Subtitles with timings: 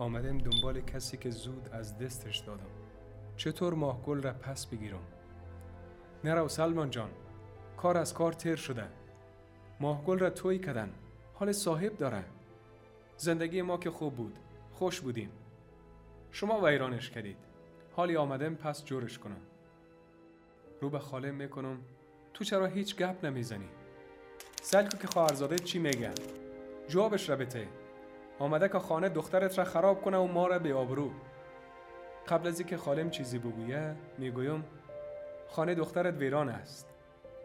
[0.00, 2.70] آمدم دنبال کسی که زود از دستش دادم.
[3.36, 5.02] چطور ماهگل را پس بگیرم؟
[6.24, 7.10] نرو سلمان جان
[7.76, 8.84] کار از کار تیر شده.
[9.80, 10.92] ماهگل را توی کدن
[11.34, 12.24] حال صاحب داره.
[13.16, 14.38] زندگی ما که خوب بود
[14.72, 15.30] خوش بودیم.
[16.30, 17.36] شما ویرانش کردید.
[17.96, 19.40] حالی آمدم پس جورش کنم.
[20.80, 21.78] رو به خاله می‌کنم.
[22.34, 23.68] تو چرا هیچ گپ نمی‌زنی؟
[24.62, 26.14] سلکو که خواهرزاده چی میگن
[26.88, 27.68] جوابش را بته
[28.38, 31.10] آمده که خانه دخترت را خراب کنه و ما را به آبرو
[32.28, 34.64] قبل از اینکه خالم چیزی بگویه می‌گویم
[35.48, 36.88] خانه دخترت ویران است.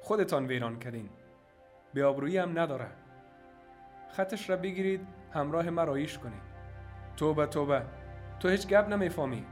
[0.02, 1.10] خودتان ویران کردین.
[1.94, 2.88] به آبرویی هم نداره.
[4.12, 6.42] خطش را بگیرید همراه ما رایش کنید.
[7.18, 7.82] توبه توبه.
[8.40, 9.46] تو هیچ گپ نمی‌فهمی.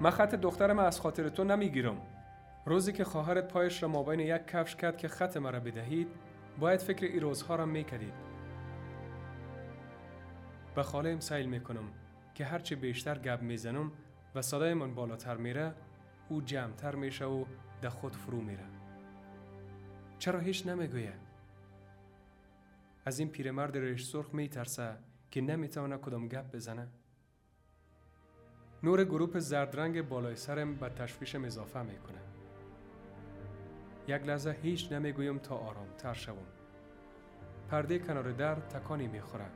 [0.00, 1.96] من خط دخترم از خاطر تو نمی‌گیرم.
[2.66, 6.08] روزی که خواهرت پایش را مابین یک کفش کرد که خط مرا بدهید
[6.58, 8.35] باید فکر ای روزها را می‌کردید.
[10.76, 11.92] به خالم سیل می‌کنم
[12.34, 13.92] که هرچی بیشتر گپ می‌زنم
[14.34, 15.74] و صدایمان بالاتر میره
[16.28, 17.44] او جمعتر میشه و
[17.82, 18.64] در خود فرو میره.
[20.18, 21.12] چرا هیچ نمی‌گویه
[23.04, 24.96] از این پیرمرد ریش سرخ میترسه
[25.30, 26.88] که نمی‌تونه کدام گپ بزنه.
[28.82, 32.20] نور گروپ زردرنگ بالای سرم به تشویشم اضافه می‌کنه.
[34.08, 36.46] یک لحظه هیچ نمی‌گویم تا آرام تر شوم.
[37.70, 39.46] پرده کنار در تکانی می‌خوره.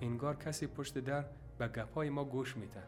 [0.00, 1.24] انگار کسی پشت در
[1.58, 2.82] به گپای ما گوش میده.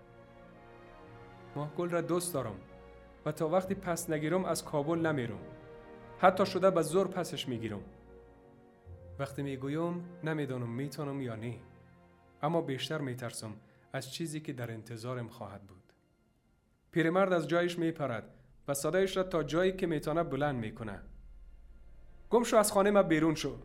[1.57, 2.57] ماه گل را دوست دارم
[3.27, 5.41] و تا وقتی پس نگیرم از کابل نمیرم.
[6.19, 7.81] حتی شده به زور پسش می‌گیرم.
[9.19, 11.55] وقتی می‌گویم نمی‌دانم می‌تونم یا نه
[12.43, 13.53] اما بیشتر میترسم
[13.93, 15.93] از چیزی که در انتظارم خواهد بود.
[16.93, 18.35] پیرمرد از جایش میپرد
[18.69, 21.01] و صدایش را تا جایی که می‌تونه بلند می‌کنه
[22.31, 23.57] گم شو از خانه ما بیرون شو.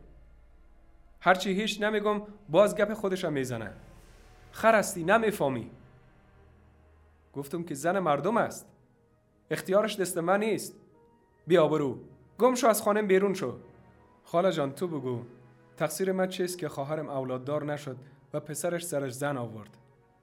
[1.26, 3.72] هرچی هیچ نمیگم باز گپ خودش را می‌زنه.
[4.52, 5.70] خرستی نمی‌فهمی.
[7.32, 8.68] گفتم که زن مردم است.
[9.50, 10.76] اختیارش دست من نیست.
[11.46, 11.98] بیا برو.
[12.38, 13.58] گم شو از خانه بیرون شو.
[14.24, 15.22] خاله جان تو بگو.
[15.76, 17.96] تقصیر من چیست که خواهرم اولاددار نشد
[18.32, 19.76] و پسرش سرش زن آورد؟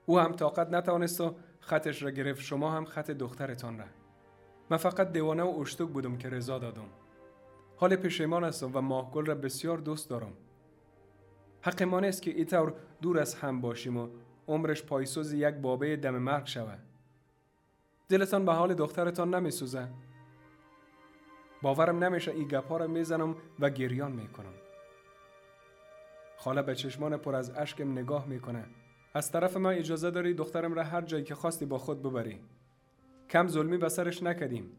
[0.06, 2.42] او هم طاقت نتوانست و خطش را گرفت.
[2.42, 3.86] شما هم خط دخترتان را.
[4.70, 6.90] من فقط دیوانه و اشتوک بودم که رضا دادم.
[7.78, 10.34] حال پشیمان هستم و ماهگل را بسیار دوست دارم.
[11.66, 14.08] حق ما نیست که ایطور دور از هم باشیم و
[14.48, 16.80] عمرش پایسوز یک بابه دم مرگ شود.
[18.10, 19.88] دلتان به حال دخترتان نمیسوزه.
[21.62, 24.54] باورم نمیشه ای گپا را می‌زنم و گریان می‌کنم.
[26.38, 28.66] خاله به چشمان پر از اشکم نگاه می‌کنه.
[29.14, 32.40] از طرف من اجازه داری دخترم را هر جایی که خواستی با خود ببری.
[33.30, 34.78] کم ظلمی به سرش نکدیم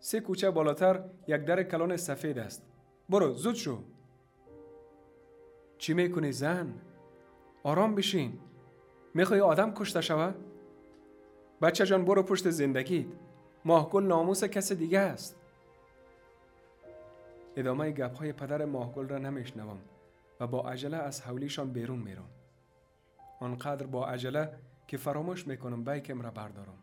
[0.00, 2.66] سه کوچه بالاتر یک در کلان سفید است.
[3.08, 3.78] برو زود شو.
[5.78, 6.74] چی می‌کنی زن؟
[7.62, 8.38] آرام بشین.
[9.14, 10.32] می‌خوای آدم کشته شوه؟
[11.62, 13.06] بچه جان برو پشت زندگیت.
[13.64, 15.36] ماهگل ناموس کس دیگه است.
[17.56, 19.78] ادامه گپ های پدر ماهگل را نمیشنوم
[20.40, 22.28] و با عجله از حولیشان بیرون میرم.
[23.40, 24.48] آنقدر با عجله
[24.86, 26.78] که فراموش می‌کنم بیکم را بردارم.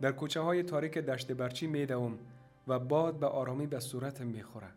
[0.00, 2.18] در کوچه های تاریک دشت برچی میدوم
[2.68, 4.68] و باد به آرامی به صورتم می‌خوره.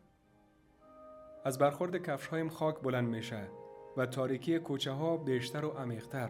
[1.46, 3.48] از برخورد کفش هایم خاک بلند میشه
[3.98, 6.30] و تاریکی کوچه ها بیشتر و عمیقتر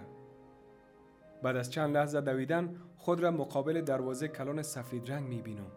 [1.43, 5.71] بعد از چند لحظه دویدن خود را مقابل دروازه کلان سفید رنگ می بینم.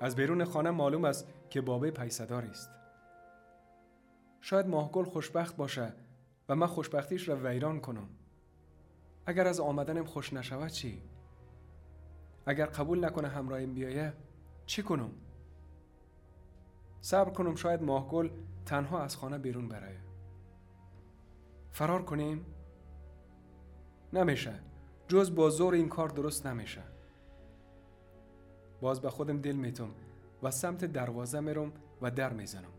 [0.00, 2.70] از بیرون خانه معلوم است که بابه پیسدار است.
[4.40, 5.92] شاید ماهگل خوشبخت باشه
[6.48, 8.08] و من خوشبختیش را ویران کنم.
[9.26, 11.02] اگر از آمدنم خوش نشود چی؟
[12.46, 14.12] اگر قبول نکنه همراهیم بیایه
[14.66, 15.10] چی کنم؟
[17.00, 18.30] صبر کنم شاید ماهگل
[18.66, 20.00] تنها از خانه بیرون برایه.
[21.70, 22.46] فرار کنیم؟
[24.12, 24.54] نمیشه.
[25.08, 26.82] جز با زور این کار درست نمیشه.
[28.80, 29.90] باز به خودم دل میتم
[30.42, 31.72] و سمت دروازه میرم
[32.02, 32.72] و در می‌زنم.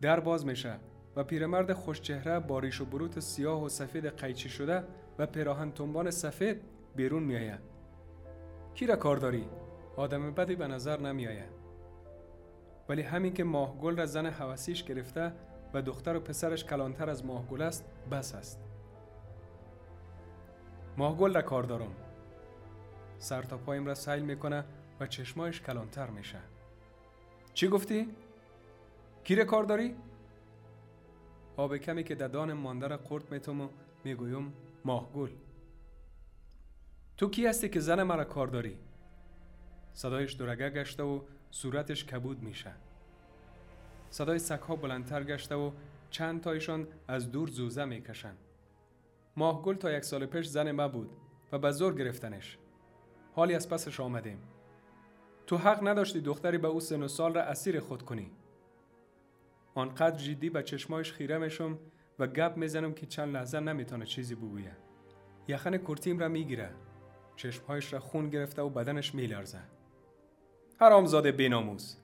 [0.00, 0.76] در باز میشه
[1.16, 4.84] و پیرمرد خوشچهره با ریش و بروت سیاه و سفید قیچی شده
[5.18, 6.60] و پیراهن تنبان سفید
[6.96, 7.60] بیرون میآید.
[8.74, 9.48] کی را کار داری؟
[9.96, 11.55] آدم بدی به نظر نمیآید.
[12.88, 15.32] ولی همین که ماهگل را زن حواسیش گرفته
[15.74, 18.60] و دختر و پسرش کلانتر از ماهگل است بس است
[20.96, 21.94] ماهگل را کار دارم
[23.18, 24.64] سر تا پایم را سیل می‌کنه
[25.00, 26.38] و چشمایش کلانتر میشه
[27.54, 28.08] چی گفتی؟
[29.24, 29.96] کی کار داری؟
[31.56, 33.68] آب کمی که ددان مانده را قرد و
[34.04, 34.52] می‌گویم
[34.84, 35.30] ماهگل
[37.16, 38.76] تو کی هستی که زن مرا کار داری؟
[39.96, 41.20] صدایش درگه گشته و
[41.50, 42.72] صورتش کبود میشه.
[44.10, 45.70] صدای سکها بلندتر گشته و
[46.10, 48.38] چند تایشان از دور زوزه می‌کشند.
[49.36, 51.10] ماهگل تا یک سال پیش زن ما بود
[51.52, 52.58] و به زور گرفتنش.
[53.34, 54.38] حالی از پسش آمدیم.
[55.46, 58.30] تو حق نداشتی دختری به او سن و سال را اسیر خود کنی.
[59.74, 61.78] آنقدر جدی به چشمایش خیره میشم
[62.18, 64.76] و گپ می‌زنم که چند لحظه نمی‌تونه چیزی بگویه.
[65.48, 66.70] یخن کرتیم را می‌گیره.
[67.36, 69.75] چشمهایش را خون گرفته و بدنش میلرزه.
[70.80, 71.96] حرامزاده بیناموز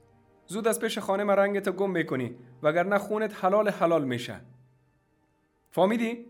[0.47, 4.41] زود از پیش خانه ما رنگت گم می‌کنی وگرنه خونت حلال حلال میشه.
[5.71, 6.27] فامیدی؟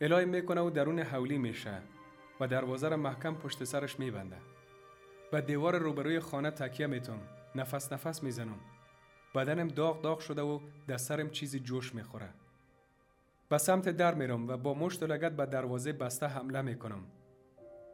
[0.00, 1.78] الهی می‌کنه و درون حولی میشه
[2.40, 4.36] و دروازه را محکم پشت سرش میبنده.
[5.32, 7.20] و دیوار روبروی خانه تکیه میتون
[7.54, 8.60] نفس نفس می‌زنم.
[9.34, 12.28] بدنم داغ داغ شده و در سرم چیزی جوش می‌خوره.
[13.48, 17.04] به سمت در میرم و با مشت و لگت به دروازه بسته حمله می‌کنم.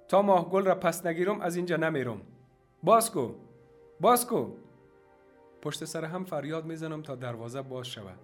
[0.09, 2.21] تا ماهگل را پس نگیرم از اینجا نمیرم.
[2.82, 3.34] باسکو
[4.00, 4.52] باسکو.
[5.62, 8.19] پشت سر هم فریاد می‌زنم تا دروازه باز شود.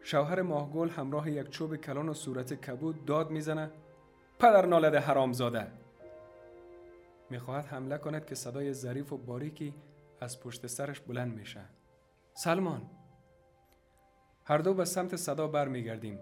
[0.00, 3.70] شوهر ماهگل همراه یک چوب کلان و صورت کبود داد می‌زنه.
[4.38, 5.66] پدر نالد حرامزاده.
[7.30, 9.74] می‌خواهد حمله کند که صدای ظریف و باریکی
[10.20, 11.60] از پشت سرش بلند میشه.
[12.34, 12.90] سلمان.
[14.44, 16.18] هر دو به سمت صدا برمیگردیم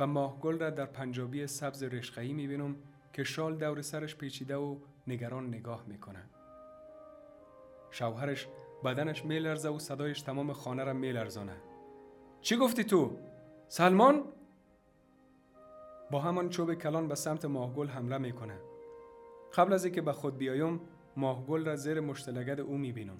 [0.00, 2.76] و ماهگل را در پنجابی سبز رشقهی می‌بینم
[3.12, 4.76] که شال دور سرش پیچیده و
[5.06, 6.22] نگران نگاه می‌کنه
[7.90, 8.48] شوهرش
[8.84, 11.56] بدنش میلرزه و صدایش تمام خانه را میلرزانه
[12.40, 13.18] چی گفتی تو؟
[13.68, 14.24] سلمان؟
[16.10, 18.58] با همان چوب کلان به سمت ماهگل حمله می‌کنه
[19.54, 20.80] قبل از اینکه به خود بیایم
[21.16, 23.18] ماهگل را زیر مشتلگد او می‌بینم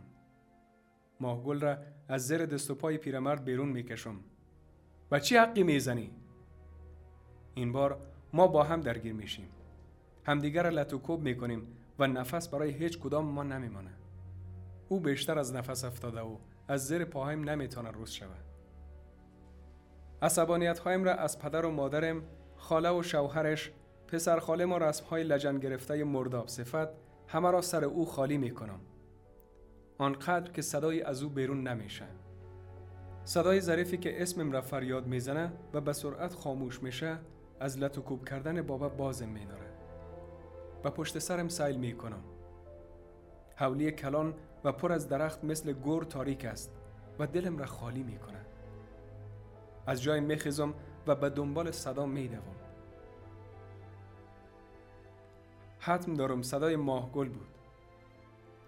[1.21, 1.77] ماهگل را
[2.09, 4.21] از زیر دست و پای پیرمرد بیرون می‌کشم
[5.11, 6.11] و چی حقی می‌زنی؟
[7.55, 8.01] این بار
[8.33, 9.49] ما با هم درگیر میشیم
[10.25, 11.67] همدیگر را لطوکوب می‌کنیم
[11.99, 13.91] و نفس برای هیچ کدام ما نمیمانه
[14.89, 16.37] او بیشتر از نفس افتاده و
[16.69, 18.45] از زیر پاهایم نمی‌تونه روز شود
[20.23, 22.23] عصبانیت هایم را از پدر و مادرم
[22.57, 23.73] خاله و شوهرش
[24.07, 26.89] پسر خاله ما رسم های لجن گرفته مرداب صفت
[27.29, 28.81] همه را سر او خالی می کنم.
[29.99, 32.05] آنقدر که صدای از او بیرون نمیشه.
[33.25, 37.19] صدای ظریفی که اسمم را فریاد می‌زنه و به سرعت خاموش میشه
[37.61, 39.67] از لطوکوب کردن بابا بازم میداره.
[40.85, 42.23] و پشت سرم سیل می کنم.
[43.57, 44.35] حولی کلان
[44.65, 46.73] و پر از درخت مثل گور تاریک است
[47.19, 48.47] و دلم را خالی می کنه.
[49.87, 50.75] از جای میخیزم
[51.07, 52.57] و به دنبال صدا میدوم
[55.79, 57.49] حتم دارم صدای ماهگل بود.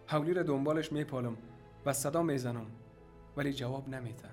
[0.06, 1.36] حولی را دنبالش میپالم
[1.86, 2.66] و صدا می‌زنم
[3.36, 4.28] ولی جواب نمیده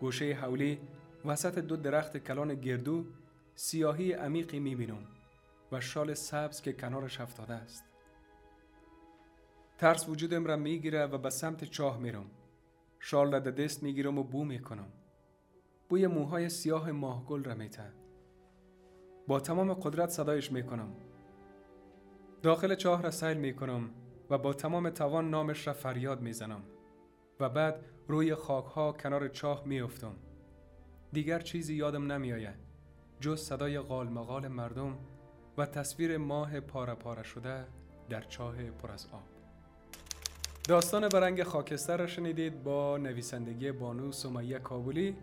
[0.00, 0.80] گوشه حولی
[1.24, 3.04] وسط دو درخت کلان گردو
[3.54, 5.06] سیاهی عمیقی می‌بینم
[5.72, 7.84] و شال سبز که کنارش افتاده است.
[9.80, 12.26] ترس وجودم را می‌گیره و به سمت چاه میرم.
[12.98, 14.92] شال را دست می‌گیرم و بو می‌کنم.
[15.88, 17.92] بوی موهای سیاه ماهگل را میته.
[19.26, 20.92] با تمام قدرت صدایش می‌کنم.
[22.42, 23.90] داخل چاه را سیل می‌کنم
[24.30, 26.62] و با تمام توان نامش را فریاد می‌زنم
[27.40, 30.14] و بعد روی خاکها کنار چاه میافتم.
[31.12, 32.58] دیگر چیزی یادم نمیآید
[33.20, 34.08] جز صدای قال
[34.48, 34.98] مردم
[35.58, 37.66] و تصویر ماه پاره پاره شده
[38.08, 39.39] در چاه پر از آب.
[40.70, 45.16] داستان برنگ خاکستر را شنیدید با نویسندگی بانو سمیه کابولی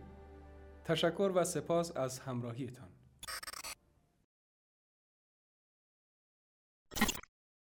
[0.86, 2.87] تشکر و سپاس از همراهیتان.